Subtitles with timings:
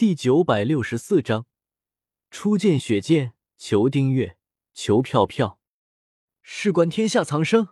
[0.00, 1.44] 第九百六十四章
[2.30, 4.38] 初见雪剑，求订阅，
[4.72, 5.60] 求票票。
[6.40, 7.68] 事关天下苍生，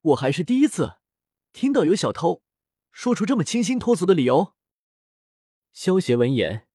[0.00, 0.98] 我还是第一次
[1.52, 2.44] 听到有小偷
[2.92, 4.54] 说出这么清新脱俗的理由。
[5.72, 6.68] 萧邪闻言，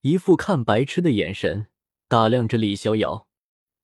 [0.00, 1.66] 一副看白痴的眼神
[2.08, 3.28] 打量着李逍遥。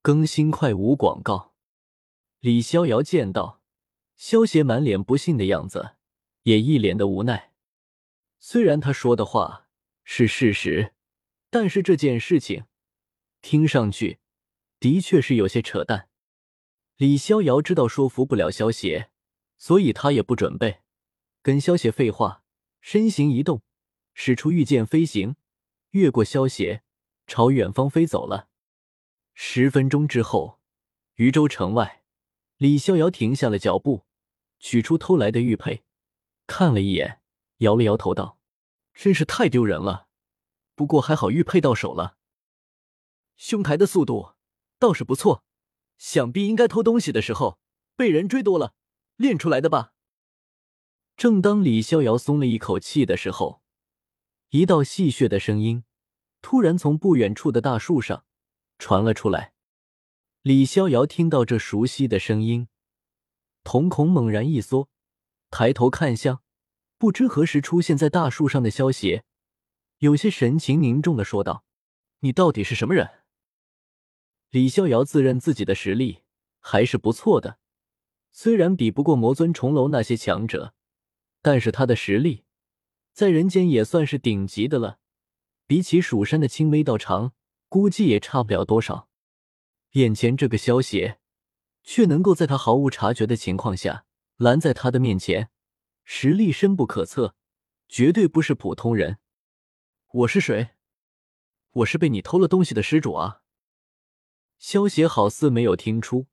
[0.01, 1.53] 更新快无广告。
[2.41, 3.61] 李逍遥见到
[4.17, 5.97] 萧邪满脸不信的样子，
[6.45, 7.53] 也一脸的无奈。
[8.39, 9.66] 虽然他说的话
[10.09, 10.95] 是事实，
[11.51, 12.65] 但是这件事情
[13.43, 14.21] 听上去
[14.79, 16.09] 的确是有些扯淡。
[16.97, 19.11] 李逍遥知道说服不了萧协，
[19.59, 20.81] 所以他也不准备
[21.43, 22.45] 跟萧协废话，
[22.81, 23.63] 身形一动，
[24.15, 25.35] 使出御剑飞行，
[25.91, 26.85] 越过萧邪，
[27.27, 28.49] 朝远方飞走了。
[29.35, 30.61] 十分钟之后，
[31.17, 32.05] 渝州城外，
[32.59, 34.07] 李逍遥停下了脚步，
[34.61, 35.83] 取出偷来的玉佩，
[36.47, 37.21] 看了一眼，
[37.59, 38.36] 摇了摇头道
[38.97, 40.09] ：“真是太丢人了。
[40.75, 42.17] 不过还好玉佩到手了。
[43.37, 44.33] 兄台的速度
[44.79, 45.45] 倒是不错，
[45.99, 47.61] 想必应该偷东西的时候
[47.95, 48.75] 被人追多了，
[49.17, 49.93] 练出来的吧？”
[51.17, 53.63] 正当李逍遥松了一口气的时候，
[54.51, 55.85] 一道戏谑的声音
[56.43, 58.25] 突然从不远处的大树上。
[58.79, 59.55] 传了出来，
[60.43, 62.69] 李逍遥听到这熟悉的声音，
[63.63, 64.91] 瞳孔猛然一缩，
[65.51, 66.43] 抬头看向
[66.99, 69.25] 不知何时出现在大树上的萧邪，
[69.99, 71.65] 有些神情凝重的说道
[72.21, 73.09] ：“你到底是什么人？”
[74.51, 76.23] 李逍遥自认自己的实力
[76.61, 77.59] 还是不错的，
[78.33, 80.75] 虽然比不过魔尊重楼那些强者，
[81.43, 82.45] 但是他的实力
[83.13, 84.99] 在人间也算是顶级的了，
[85.67, 87.33] 比起蜀山的青微道长。
[87.69, 89.09] 估计也差不了多少，
[89.93, 91.19] 眼前这个萧邪
[91.83, 95.51] 却能够在他毫无察觉的情况下拦在他的面前，
[96.09, 97.35] 实力深不可测，
[97.89, 99.19] 绝对不是普通人。
[100.13, 100.71] 我是谁？
[101.73, 103.43] 我是被你偷了东西的施主啊！
[104.57, 106.29] 萧邪好似没有听出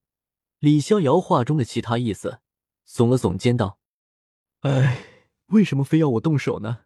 [0.59, 2.39] 李逍遥话中的其他意思，
[2.87, 3.79] 耸了耸肩道
[4.61, 5.07] ：“哎，
[5.47, 6.83] 为什么非要我动手呢？”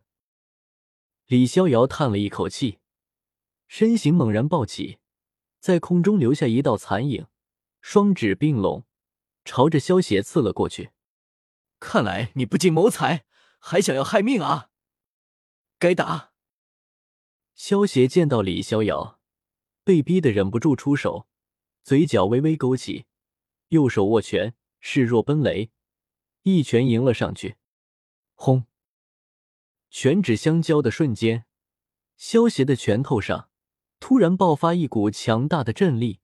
[1.28, 2.80] 李逍遥叹了一口气。
[3.68, 5.00] 身形猛然暴起，
[5.60, 7.28] 在空中留下一道残影，
[7.82, 8.86] 双指并拢，
[9.44, 10.92] 朝着萧邪刺了过去。
[11.80, 13.26] 看来你不仅谋财，
[13.60, 14.70] 还想要害命啊！
[15.80, 16.34] 该打！
[17.54, 19.20] 萧邪见到李逍遥，
[19.84, 21.28] 被逼得忍不住出手，
[21.84, 23.06] 嘴角微微勾起，
[23.70, 25.72] 右手握拳，势若奔雷，
[26.44, 27.58] 一拳迎了上去。
[28.36, 28.66] 轰！
[29.90, 31.46] 拳指相交的瞬间，
[32.16, 33.50] 萧邪的拳头上。
[34.00, 36.20] 突然爆发一股强大的震力，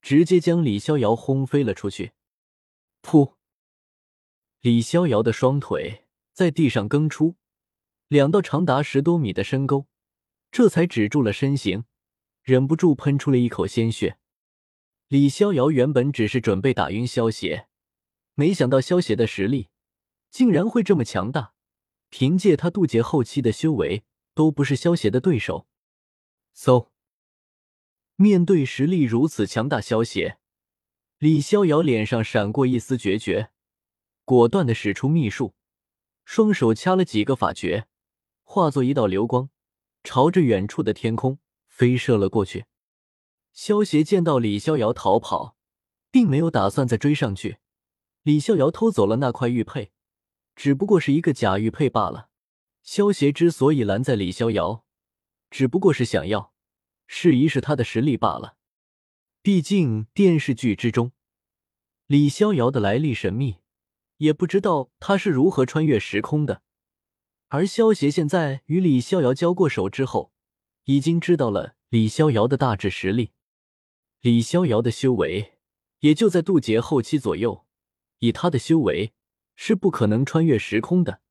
[0.00, 2.12] 直接将李逍遥轰飞了出去。
[3.02, 3.34] 噗！
[4.62, 6.04] 李逍遥的双腿
[6.34, 7.36] 在地上蹬出
[8.08, 9.86] 两道长达十多米的深沟，
[10.50, 11.84] 这才止住了身形，
[12.42, 14.18] 忍不住喷出了一口鲜血。
[15.08, 17.68] 李逍遥原本只是准备打晕萧邪，
[18.34, 19.68] 没想到萧邪的实力
[20.30, 21.54] 竟然会这么强大，
[22.10, 24.04] 凭借他渡劫后期的修为，
[24.34, 25.66] 都不是萧邪的对手。
[26.54, 26.90] 嗖！
[28.16, 30.38] 面对实力如此强大，萧邪，
[31.16, 33.50] 李逍遥脸上闪过一丝决绝，
[34.30, 35.56] 果断的使出秘术，
[36.24, 37.88] 双手掐了几个法诀，
[38.44, 39.50] 化作一道流光，
[40.04, 42.66] 朝着远处的天空飞射了过去。
[43.52, 45.56] 萧邪见到李逍遥逃跑，
[46.12, 47.58] 并没有打算再追上去。
[48.22, 49.90] 李逍遥偷走了那块玉佩，
[50.54, 52.28] 只不过是一个假玉佩罢了。
[52.84, 54.84] 萧邪之所以拦在李逍遥，
[55.50, 56.52] 只不过是想要。
[57.08, 58.54] 试一试他的实力罢了。
[59.42, 61.10] 毕竟电视剧之中，
[62.06, 63.56] 李逍遥的来历神秘，
[64.20, 66.62] 也不知道他是如何穿越时空的。
[67.48, 70.32] 而萧协现在与李逍遥交过手之后，
[70.84, 73.32] 已经知道了李逍遥的大致实力。
[74.20, 75.54] 李逍遥的修为
[76.00, 77.64] 也就在渡劫后期左右，
[78.18, 79.14] 以他的修为
[79.56, 81.22] 是不可能穿越时空的。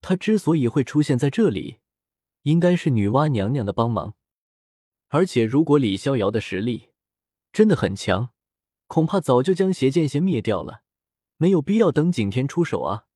[0.00, 1.78] 他之所以会出现在这里，
[2.42, 4.14] 应该是女娲娘娘的帮忙。
[5.08, 6.90] 而且，如果李逍遥的实力
[7.52, 8.30] 真的很强，
[8.86, 10.83] 恐怕早就将邪剑仙灭掉了，
[11.36, 13.06] 没有必要等景天出手啊！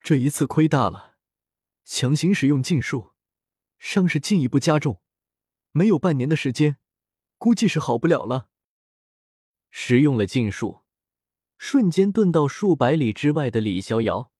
[0.00, 1.16] 这一次亏大了，
[1.84, 3.12] 强行使用禁术，
[3.78, 5.00] 伤势进一步加重，
[5.72, 6.78] 没有半年的时间，
[7.38, 8.48] 估计是好不了了。
[9.70, 10.82] 使用了禁术，
[11.58, 14.30] 瞬间遁到数百里之外的李逍遥，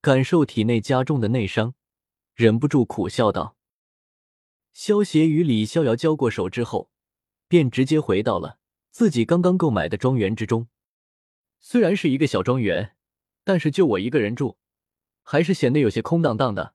[0.00, 1.74] 感受体内加重的内伤，
[2.34, 3.56] 忍不住苦笑道。
[4.72, 6.90] 萧协与李逍遥交过手之后，
[7.46, 8.58] 便直接回到了
[8.90, 10.68] 自己刚刚购买的庄园之中。
[11.64, 12.96] 虽然是一个小庄园，
[13.44, 14.58] 但是就我一个人住，
[15.22, 16.74] 还是显得有些空荡荡的。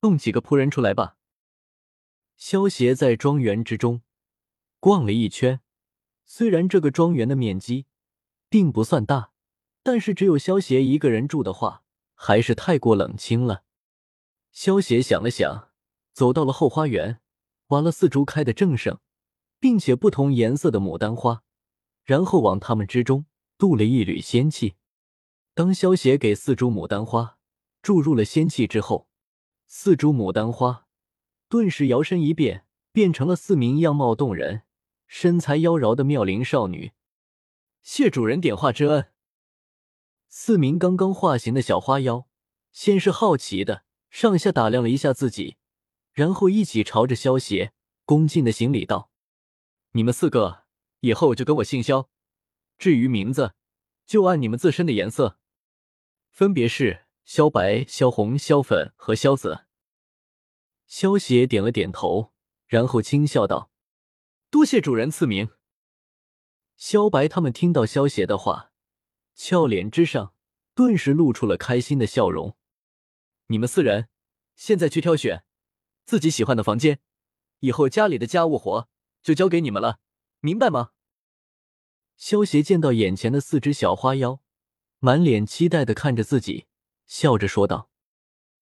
[0.00, 1.18] 弄几个仆人出来吧。
[2.36, 4.00] 萧协在庄园之中
[4.80, 5.60] 逛了一圈，
[6.24, 7.86] 虽然这个庄园的面积
[8.48, 9.32] 并不算大，
[9.82, 11.84] 但是只有萧协一个人住的话，
[12.14, 13.64] 还是太过冷清了。
[14.50, 15.70] 萧协想了想，
[16.14, 17.20] 走到了后花园，
[17.68, 18.98] 挖了四株开的正盛，
[19.60, 21.42] 并且不同颜色的牡丹花，
[22.04, 23.26] 然后往它们之中
[23.64, 24.74] 渡了一缕仙气。
[25.54, 27.38] 当萧协给四株牡丹花
[27.80, 29.08] 注入了仙气之后，
[29.66, 30.86] 四株牡丹花
[31.48, 34.64] 顿时摇身一变，变成了四名样貌动人、
[35.06, 36.92] 身材妖娆的妙龄少女。
[37.82, 39.06] 谢主人点化之恩。
[40.28, 42.28] 四名刚刚化形的小花妖，
[42.70, 43.84] 先是好奇的。
[44.10, 45.56] 上下打量了一下自己，
[46.12, 47.72] 然后一起朝着萧协
[48.04, 49.10] 恭敬的行礼道
[49.92, 50.64] ：“你们四个
[51.00, 52.10] 以后就跟我姓萧，
[52.78, 53.54] 至于名字，
[54.06, 55.38] 就按你们自身的颜色，
[56.30, 59.66] 分别是萧白、萧红、萧粉和萧紫。”
[60.86, 62.32] 萧协点了点头，
[62.66, 63.70] 然后轻笑道
[64.50, 65.50] ：“多谢主人赐名。”
[66.76, 68.72] 萧白他们听到萧协的话，
[69.34, 70.34] 俏脸之上
[70.74, 72.56] 顿时露出了开心的笑容。
[73.46, 74.08] 你们四人
[74.54, 75.44] 现在去挑选
[76.04, 77.00] 自己喜欢的房间，
[77.60, 78.88] 以后家里的家务活
[79.22, 80.00] 就交给你们了，
[80.40, 80.93] 明白吗？
[82.16, 84.40] 萧协见到眼前的四只小花妖，
[84.98, 86.66] 满脸期待的看着自己，
[87.06, 87.90] 笑着说道：“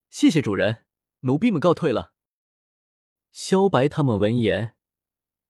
[0.09, 0.85] 谢谢主人，
[1.21, 2.13] 奴婢们告退了。”
[3.31, 4.75] 萧白他们闻言，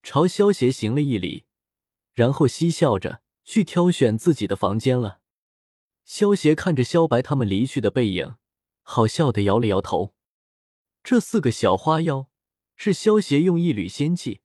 [0.01, 1.45] 朝萧协行了一礼，
[2.13, 5.21] 然后嬉笑着去挑选自己的房间了。
[6.05, 8.35] 萧协看着萧白他们离去的背影。
[8.85, 10.13] 好笑的摇了摇头，
[11.03, 12.29] 这四个小花妖
[12.75, 14.41] 是萧协用一缕仙气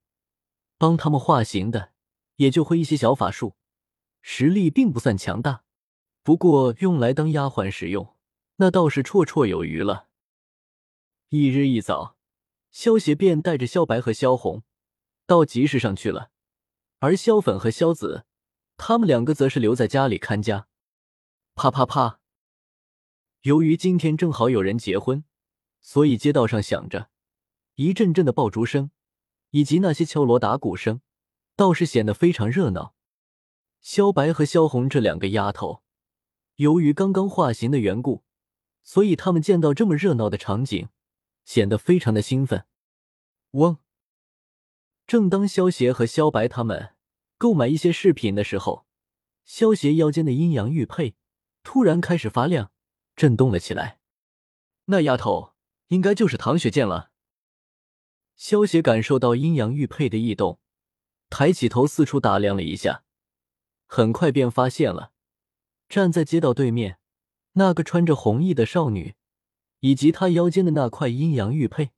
[0.79, 1.93] 帮他们化形的，
[2.39, 3.55] 也就会一些小法术，
[4.23, 5.65] 实力并不算强大，
[6.23, 8.17] 不过用来当丫鬟使用，
[8.57, 10.09] 那倒是绰绰有余了。
[11.29, 12.17] 一日一早，
[12.71, 14.63] 萧邪便带着萧白和萧红
[15.27, 16.31] 到集市上去了，
[17.01, 18.25] 而萧粉和萧紫
[18.77, 20.69] 他们两个则是留在家里看家。
[21.55, 22.21] 啪啪啪。
[23.43, 25.25] 由于今天正好有人结婚，
[25.81, 27.11] 所以街道上响着
[27.75, 28.91] 一阵阵的爆竹声，
[29.51, 31.01] 以及那些敲锣打鼓声，
[31.59, 32.95] 倒是显得非常热闹。
[33.81, 35.83] 萧白和萧红这两个丫头，
[36.55, 38.23] 由于刚刚化形的缘故，
[38.85, 40.89] 所以他们见到这么热闹的场景，
[41.45, 42.65] 显得非常的兴奋。
[43.51, 43.79] 嗡！
[45.05, 46.95] 正当萧协和萧白他们
[47.37, 48.87] 购买一些饰品的时候，
[49.45, 51.17] 萧协腰间的阴阳玉佩
[51.65, 52.71] 突然开始发亮。
[53.17, 53.99] 震动了起来，
[54.85, 55.55] 那丫头
[55.89, 57.11] 应该就是唐雪见了。
[58.37, 60.61] 萧协感受到阴阳玉佩的异动，
[61.31, 63.05] 抬起头四处打量了一下，
[63.87, 65.13] 很快便发现了
[65.89, 66.99] 站在街道对面
[67.53, 69.15] 那个穿着红衣的少女，
[69.81, 71.91] 以及她腰间的那块阴阳玉佩。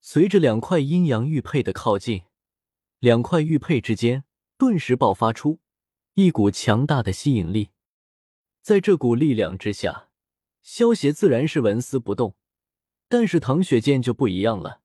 [0.00, 2.22] 随着两块阴阳玉佩的靠近，
[2.98, 4.24] 两块玉佩之间
[4.56, 5.60] 顿时爆发出
[6.14, 7.70] 一股强大的吸引力，
[8.62, 10.06] 在这股力量之下。
[10.60, 12.34] 萧邪自然是纹丝不动，
[13.08, 14.82] 但是唐雪见就不一样了。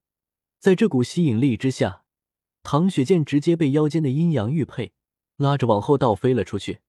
[0.58, 2.03] 在这股吸引力之下，
[2.64, 4.92] 唐雪见直接被腰间的阴阳玉佩
[5.36, 6.80] 拉着往后倒飞了出去。